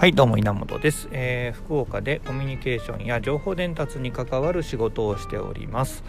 [0.00, 6.02] はいどうも稲本です、えー、福岡でコミュニケーションや情報伝達に関わる仕事をしております、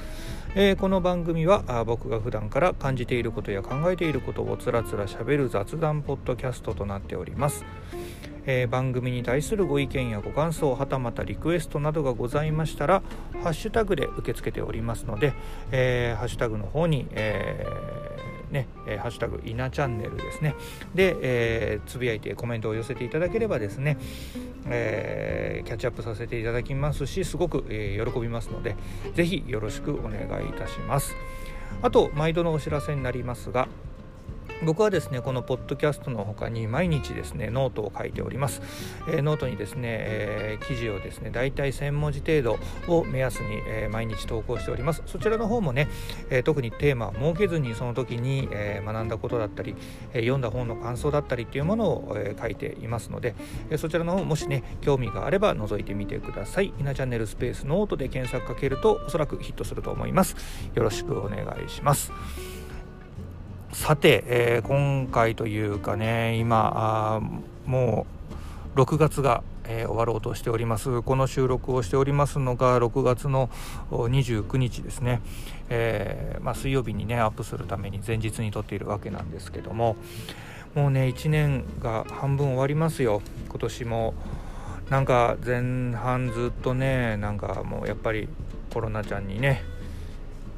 [0.56, 7.66] えー、この番組はあ僕が普段から感じていることや考えていることをつらつらしゃべる雑談ポッドキャストとなっております。
[8.46, 13.04] えー、番組に対するご意見やご感想はたまたリクエストなどがございましたら
[13.44, 15.34] ハッシュタグで受け付けておりますので、
[15.72, 20.56] えー、ハッシュタグの方に、えー、ね、えー、ハッシュタグ、いなチャンネルですね。
[20.94, 23.98] で、えー、つぶやいてコメントを寄せていただければですね、
[24.68, 28.76] えー、キャッチアップさせていただきますし、すごく、えー、喜びますので、
[29.16, 31.16] ぜひよろしくお願いいたします。
[31.82, 33.68] あと、毎度のお知らせになりますが、
[34.64, 38.62] 僕はですねこのポッドキャストの他に毎日ですねノートを書いております、
[39.08, 45.02] えー、ノートにですね、えー、記事をですねだいたい1000文字程度を目安に、えー、毎日投稿しております。
[45.06, 45.88] そちらの方もね、
[46.30, 49.76] え特にテーマを設けずにその時に、え学んだことだったり、
[50.14, 53.36] え読んだ本の感想だったりっていうものを、え書いていますので、
[53.70, 56.74] えそちらの方もしね興味があれば覗いてみてください。
[56.80, 60.36] 稲チャンネルスペースノートで検索かけるとおそらくヒットすると思います。
[60.76, 62.12] よろしくお願いします。
[63.74, 67.22] さて、えー、今回というかね今
[67.66, 68.06] も
[68.76, 71.02] う6月が、えー、終わろうとしております。
[71.02, 73.50] この収録をしておりますのが6月の
[73.90, 75.22] 29日ですね、
[75.70, 79.96] えー、まあ、水曜日にねアップするために前日に撮っているわけなんですけども
[80.76, 83.22] もうね1年が半分終わりますよ。
[83.50, 84.14] 今年も
[84.90, 88.28] なんか前半ずっとねなんかもうやっぱり
[88.74, 89.64] コロナちゃんにね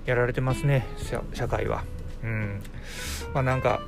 [0.05, 0.87] やられてますね
[1.33, 1.83] 社会は。
[2.23, 2.61] うん。
[3.33, 3.81] まあ、なんか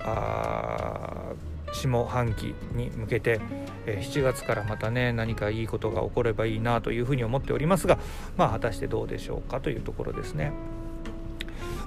[1.73, 3.39] 下半期に向けて、
[3.85, 7.97] え、7月からまたね何かいいことが起こればいいなというふうに思っておりますが
[8.37, 10.51] まあ果たしてどうでしょうかというところですね。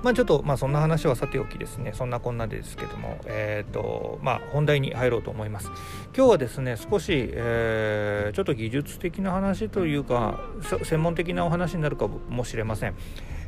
[0.03, 1.93] まあ、ちょっとまあそんな話はさておきですね。
[1.93, 5.71] そんなこんなですけども、えーとまあ、本題に入ろうと思います。
[6.17, 10.41] 今日はですね少し、えー、ちょっと技術的な話というか
[10.85, 12.95] 専門的なお話になるかもしれません。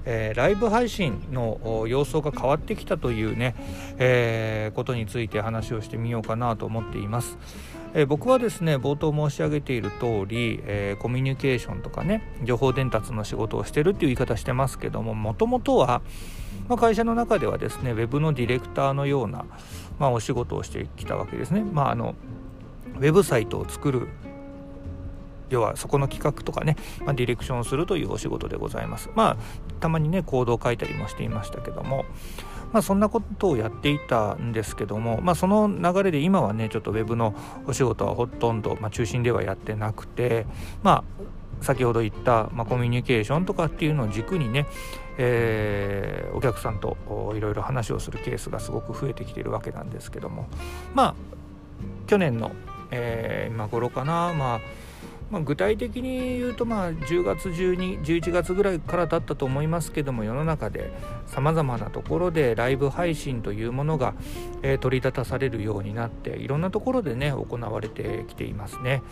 [0.04, 3.54] えー、ライブ配信の様相が変わってきたというね、
[3.98, 7.38] えー、ことについて話をしてみようかなと思っています。
[7.92, 16.00] えー、僕はですね冒頭申し上げている通り、えコミュニケーションとかね情報伝達の仕事をしてるっていう言い方してますけどももともとは、
[16.68, 19.44] まあ、会社の中ではですねウェブのディレクターのような、
[19.98, 21.62] まあ、お仕事をしてきたわけですね。
[21.62, 22.14] まあ、あの
[22.96, 24.08] ウェブサイトを作る
[25.50, 29.10] 要はそこの企画とかね、まあ、ディレクションをするというお仕事でございます。
[29.14, 29.36] まあ
[29.80, 32.04] たまにねコードを書いたりもしていましたけども、
[32.72, 37.34] まあ、そんなことをやっていたんですけども、まあ、その流れで今はねちょっとウェブの
[37.66, 40.46] お仕事はほとんど、まあ、中心ではやってなくて
[40.82, 41.04] ま
[41.60, 44.66] あ先ほど言った、まあ、コミュニケーションとかっていうのを軸にね、
[45.18, 46.96] えー、お客さんと
[47.36, 50.48] いろいろ話をするケースがすごく増えてきているわけなんですけども
[50.94, 51.14] まあ
[52.06, 52.52] 去年の、
[52.90, 54.60] えー、今頃かなまあ
[55.30, 60.92] まあ、具体的に言うとまあ10月12、11月ぐらいからだったと思いますけども世の中で
[61.26, 64.14] さまざまなところでライブ配信というものが、
[64.62, 69.02] えー、取り立たされるようになっていろんなところでね行われてきていますね。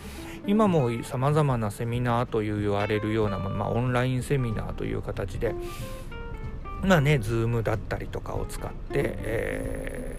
[0.45, 5.53] 今もさまざまなセミナーという言われるようなもの、まあ、オンラインセミナーという形で
[6.81, 10.18] まあね Zoom だったりとかを使って、えー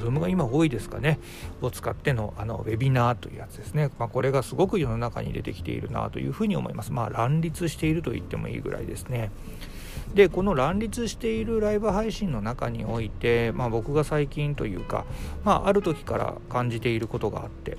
[0.00, 1.18] Zoom が今多いですかね。
[1.62, 6.92] を使ってのあのウェビナーというやつですね、まあ、これがすごく世の中に出てきているなというふうに思います。
[6.92, 9.30] まあ乱立していると言ってもいいぐらいですね。
[10.14, 15.04] でこの乱立しているライブ配信の中において、まあ、僕が最近というか、
[15.44, 17.78] まあ、ある時から感じていることがあって、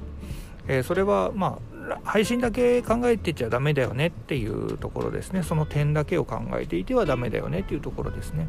[0.68, 5.44] えー、それはまあ配信だけ考えてちゃダメだよねっていうところですね。
[5.44, 8.48] その点だけを考えていてはダメだよねっていうところですね。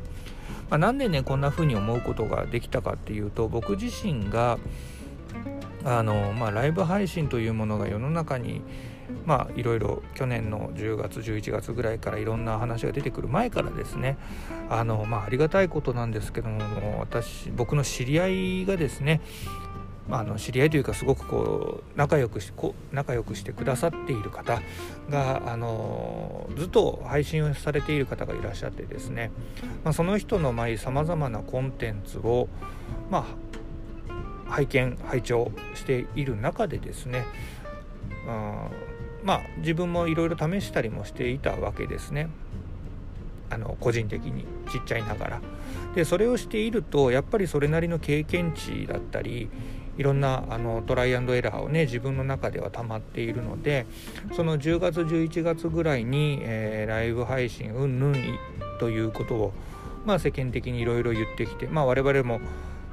[0.73, 4.59] まあ、なんでねこんな風に思うことができたかっていうと僕自身が
[5.85, 8.63] あの、まあ、ライブ配信というものが世の中に
[9.27, 14.17] まあいろいろ去年の10月11月ぐらいからいろんな話が出てくる前からですね
[14.71, 18.29] あの、まあ、ありがたいことなんですけども私僕の知り合
[18.63, 19.21] いがですね
[20.09, 24.61] まあ、あの知り合いというかすごくこう仲良くしこ仲良くしてくださっている方
[25.09, 29.31] があのずっと配信をされている方がいらっしゃってですね、
[29.85, 32.49] まあ、その人のさまざまなコンテンツを、
[33.11, 33.27] ま
[34.49, 37.25] あ、拝見拝聴している中でですね、
[38.27, 38.69] うん、
[39.23, 42.29] まあ自分もいろいろ試したりもしていたわけですね。
[43.51, 45.41] あの個人的にちっちゃいながら
[45.95, 49.51] でそれをしているとやっぱりそれなりの経験値だったり
[49.99, 53.87] いろんなあのトライアンドエラーをね自分の中では溜まっているので
[54.35, 58.39] その10月11月ぐらいに、えー、ライブ配信うんぬん
[58.81, 59.53] ということを、
[60.05, 62.41] まあ、世間的にいろいろ言ってきて、まあ、我々も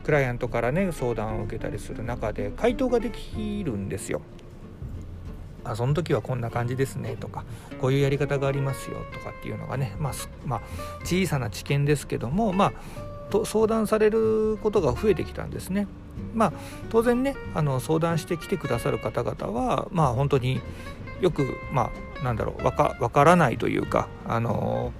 [0.04, 4.22] クライアントからね相談を受けたりする中で回答ができるんですよ。
[5.64, 7.44] あ、その時はこんな感じですねとか
[7.82, 10.14] こういうやり方がありますよとかっていうのがね、まあ、
[10.46, 10.62] まあ、
[11.04, 12.74] 小さな知見ですけども、まあ、
[13.30, 15.88] と相談されることが増えてきたんですね。
[16.34, 16.54] まあ、
[16.90, 20.62] 当然ねあの相談してきてくださる方々は、まあ、本当に
[21.22, 24.92] よく、まあ、なんだろうわか分からないというか、あの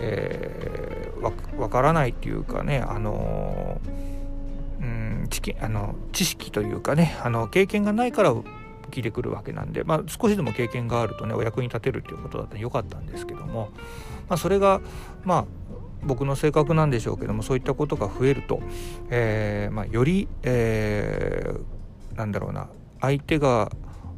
[0.00, 3.80] えー、分からないっていうかね、あの
[4.80, 8.32] うん知あの知識というかねあの経験がないから
[8.90, 13.70] 聞いてくるわけなんで、まあ、少しでも経験があるとねお役に立てるっていうことだったらよかったんですけども、
[14.28, 14.80] まあ、それが
[15.24, 15.44] まあ
[16.02, 18.60] 僕の性格なんでしょうけどもそういったことが増えると、
[19.10, 22.68] えーまあ、より、えー、なんだろうな
[23.00, 23.70] 相手が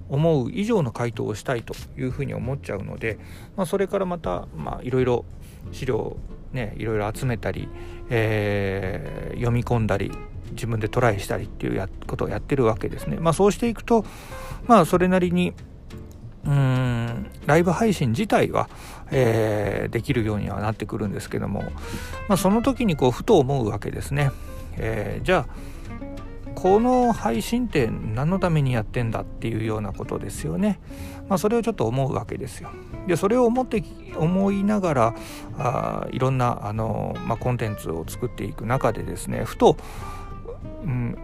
[0.08, 3.18] 思う以上の回答をしたいというふうに思っちゃうので、
[3.56, 5.24] まあ、それからまた、まあ、いろいろ
[5.72, 6.16] 資料を
[6.52, 7.68] ねいろいろ集めたり、
[8.10, 10.10] えー、読み込んだり
[10.52, 13.18] 自分でトライしたりっていうやことをやってるわけですね。
[13.20, 14.04] まあ、そうしていくと
[14.66, 15.54] まあそれなりに
[16.44, 18.68] うんライブ配信自体は、
[19.10, 21.64] えー、できるようにはなってくるんですけども、
[22.28, 24.30] まあ、その時にこうふと思うわけですね。
[24.76, 25.70] えー、じゃあ
[26.54, 30.80] この配信って何のためにやってんだっていうようなことですよね。
[31.28, 32.70] まあ、それをちょっと思うわけですよ。
[33.06, 33.82] でそれを思って
[34.16, 35.14] 思いながら
[35.58, 39.76] あいろんなあの、まあ、コンテンツを作っていく中でですねふと、
[40.84, 41.16] うん、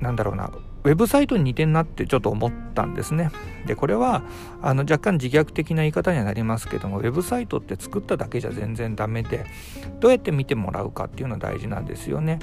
[0.00, 0.50] なんだろうな
[0.84, 3.30] ウェブサイトに似てんなってちょっと思ったんですね。
[3.66, 4.22] でこれは
[4.60, 9.46] あの若干自虐的な言い方にはなりますけどもウェブサイトって作っただけじゃ全然ダメで
[10.00, 12.40] どうやって見てもらうかっていうのが大事なんですよね。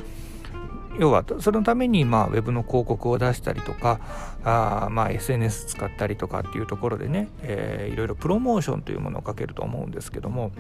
[0.98, 4.00] 要はそのためにまあウェブの広告を出したりとか
[4.44, 10.52] あまあ SNS 使ったりとかっていうところでね、えー、いろいろプロモーションというものをかけると思うんですけども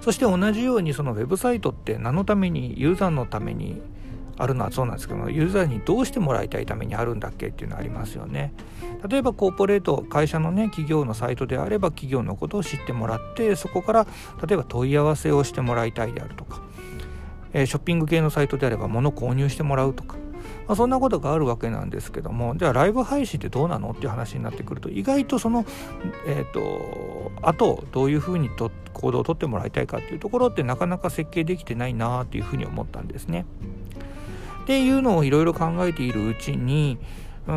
[0.00, 3.80] そして同じようにそのウェブサイトって何のためにユーザーのために
[4.38, 8.52] あるのはそうなんですけどユーザーにどうしてもらいたいためにあるんだっけっていうのありますよね。
[9.08, 14.06] 例えばコーポレート会社のね企業のサイトであれば企業のことを知ってもらってそこから
[14.46, 16.62] 例えば問い合わせをしてもらいたいであるとか、
[17.52, 20.16] えー、ショッピング系のサイトであれば物を購入してもらうとか、
[20.66, 25.64] まあ、そんなことがあるわけなんですけどもじゃあライブ配信ってどうなのっていう話になってくると意外とその
[26.26, 33.44] えっ、ー、とあとどういうふうにと行動をとってもらいたいかっていうところってなかなか設計できてないなっていうふうに思ったんですね。
[34.66, 36.98] っていうのをいろいろ考えているうちに
[37.46, 37.54] うん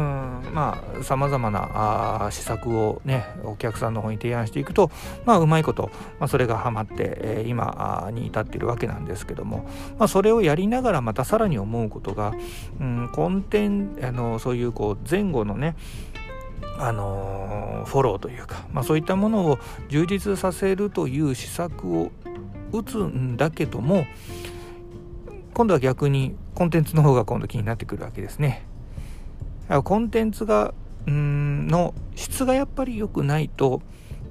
[0.54, 4.92] まあさまざまなあ施策をねお客さんの方に提案していくと
[5.26, 5.90] まあうまいこと、
[6.20, 9.68] まあ、それがはまって、えー、今に至っているわけなんですけども、
[9.98, 12.34] まあ、それをやりながらまたさらに思うことが、
[12.80, 15.76] うん、コンテンあのそういうこう前後のね
[16.78, 19.58] あのフォローというか、まあ、そういったものを
[19.90, 22.12] 充実させるという施策を
[22.72, 24.06] 打つんだけども
[25.54, 28.66] 今度は逆にコンテンツの方が今度気になってくるわけですね。
[29.84, 30.74] コンテンツが
[31.10, 33.82] んの質がやっぱり良くないと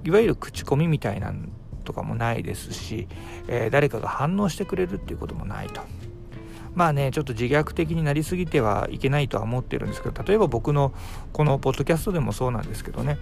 [0.04, 1.32] いわゆる口コミみたいな
[1.84, 3.08] とかもないですし、
[3.46, 5.80] えー、誰かが反応してくれるっていうこともないと。
[6.74, 10.92] まあねちょっと自虐的になりすぎてはいけないとは思ってるんですけど例えば僕の
[11.32, 13.18] このポッドキャストでもそうなんですけどね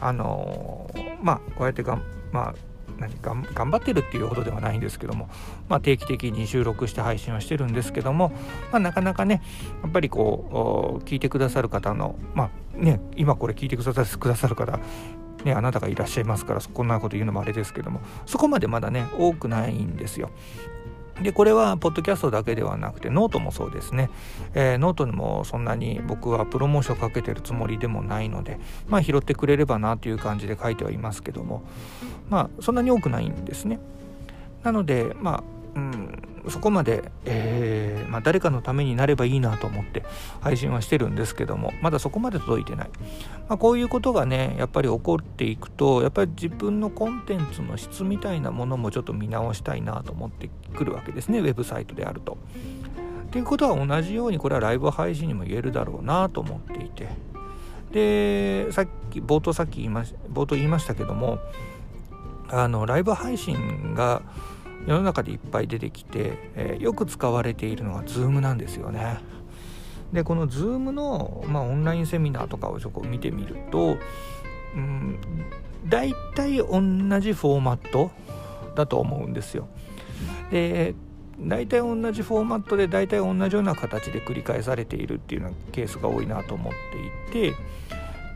[0.00, 2.00] あのー、まあこうやってが
[2.32, 2.54] まあ
[2.98, 5.28] 何頑張ってるっていうほどではないんですけども、
[5.68, 8.32] まあ、定期的に収録して配信はしてるんですけども、
[8.72, 9.42] まあ、なかなかね
[9.82, 13.92] やっぱりこう聞いてくださる方のまあね今これ聞いてくだ
[14.36, 14.78] さる方
[15.44, 20.30] ね、あなたがいらっしゃいますからこんなこと言うのもあれですけどもそこまでまだね多くないんですよ。
[21.22, 24.10] でこれはポッドキャストだけではなくてノートもそうですね、
[24.54, 31.62] えー、ノートにもそんなに僕はプロモーションかけてるつもりでもないのでまあ拾ってくれればなという感じで書いてはいますけども
[32.28, 33.78] まあそんなに多くないんですね。
[34.62, 35.44] なのでま
[35.76, 40.04] うんそこまで、えー、まあ、誰かのためになればいいなと思って
[40.40, 42.90] 配信はしてるんですけどもまだそこまで届いてない、
[43.48, 52.38] まあ、こういうことがねやっぱり起こっていくとやっぱり自分のコンテンツの質みたいなものもちょっと見直したいなと思ってくるわけですねウェブサイトであると。
[53.26, 57.08] っていうことは同じようにこれはライブ配信にも言えるだろうなと思っていて
[57.92, 61.38] でさっき冒頭さっき言いま冒頭言いましたけども
[62.48, 64.22] あのライブ配信が
[64.86, 69.18] 世の中でいっぱい出てきて、えー、よく使われているのが Zoom なんですよね。
[70.12, 73.96] でこの Zoom の、まあ、オンラインセミナーとかをちょっと見てみると、
[74.74, 75.18] うん、
[75.88, 76.80] 大体同
[77.20, 78.10] じフォーマット
[78.74, 79.68] だと思うんですよ。
[80.50, 80.94] で
[81.38, 86.72] 大体同じフォーマットで大体同じような形で繰り返されているっていうようなケースが多いなと思っ
[87.30, 87.56] ていて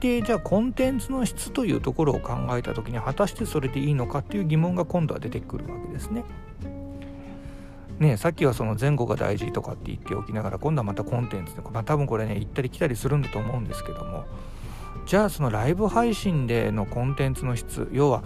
[0.01, 6.25] でじゃあコンテンツの質というところを考えた時に果たしてそれでいいのかっていう疑問が今度は出てくるわけですね。
[7.99, 14.25] ねさっきはその前後が大事とかって言っておきながら今度はまたコンテンツとか、まあ、多分これね行ったり来たりするんだと思うんですけども。
[15.07, 18.23] じゃあそのライブ配信でのコンテンツの質要は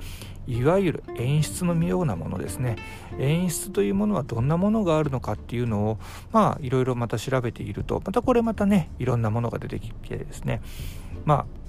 [0.47, 2.76] いわゆる演出のようなものですね。
[3.19, 5.99] 演出というものはどんなものがあるのかっていうのを
[6.31, 10.61] まあいろいろまた調べているとまたこれまたねいろんなものが出てきてですね。
[11.25, 11.63] まあ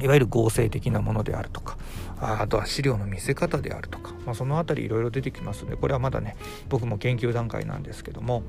[0.00, 1.76] いわゆる合成的なものであるとか
[2.18, 6.36] あとは資料の見せ方であるとか、まあ、その辺りいろいろ出てきますのでこれはまだね
[6.68, 8.42] 僕も研究段階なんですけども、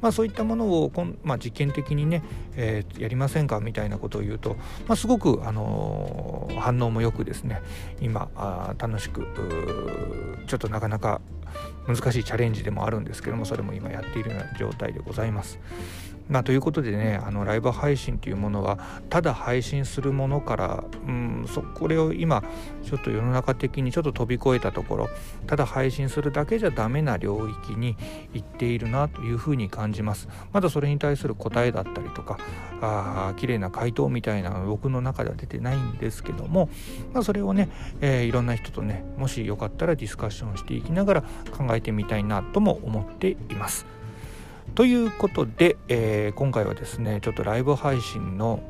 [0.00, 2.22] まあ、そういったものをこん、まあ、実験的にね、
[2.56, 3.60] えー、やりませんか？
[3.60, 4.56] みたいなことを言うと、
[4.88, 7.62] まあ、すごく、あのー、反応もよくですね
[8.00, 9.26] 今あ楽しく
[10.48, 11.20] ちょっとなかなか
[11.86, 15.58] 難しいチャレンジでもあるんですけどもそれも今やっているような状態でございます。
[16.28, 18.78] まあ、ということでねあのライブ配信というものは
[19.10, 22.42] ただ配信するものから、うん、そこれを今
[22.84, 25.08] ちょっと世の中的にちょっと飛び越えたところ
[25.46, 27.96] ただ配信するだけじゃダメな領域に
[28.32, 32.38] 行っているなというふうに感じますまだそれに対する答えだったりとか
[32.80, 36.68] あ綺麗な回答みたいなの僕の中では出てないんですけども、
[37.12, 37.68] まあ、それをね、
[38.00, 44.01] えー、いろんな人とねもしよかったらディスカッションしていきながら考えてみたいなとも思っています。
[44.74, 48.62] ということで、えー、今回はですねちょっとライブ配信の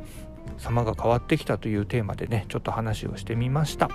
[0.59, 3.89] 様が変わってきたというテーマでねちょっと話をしてみました。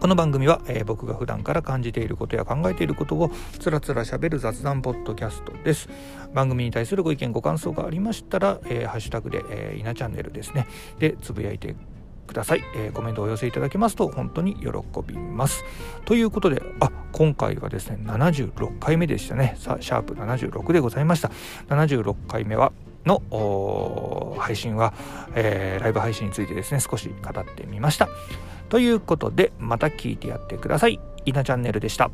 [0.00, 5.88] この番組は、えー、僕が普段から感じていることや考えていることをつらつらしゃべる雑談ポッドキャストです。
[6.34, 10.66] 番組に対するご意見ご感想がありましたら、えー、ハッシュタグで、えー、稲チャンネルですね。
[10.98, 11.74] でつぶやいて
[12.26, 14.68] ください、えー、コメントをお寄せいただけますと本当に喜
[15.06, 15.64] びます。
[16.04, 19.56] ということであ今回はですね76回目でしたね。
[19.58, 21.30] さあシャープ76でございました。
[21.68, 22.72] 76回目は
[23.04, 24.94] の配信は、
[25.34, 28.08] えー、ライブ配信についてですね少し語ってみました。
[28.68, 30.98] ということでまた聞いてやってください。
[31.26, 32.10] 稲チャンネルでした。